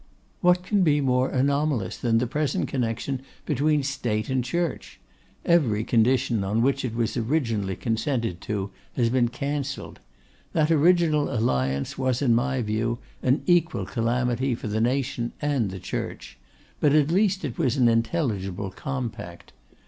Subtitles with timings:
[0.39, 4.99] 'What can be more anomalous than the present connection between State and Church?
[5.45, 9.99] Every condition on which it was originally consented to has been cancelled.
[10.53, 15.79] That original alliance was, in my view, an equal calamity for the nation and the
[15.79, 16.35] Church;
[16.79, 19.53] but, at least, it was an intelligible compact.